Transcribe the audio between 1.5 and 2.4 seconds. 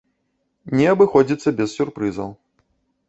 без сюрпрызаў.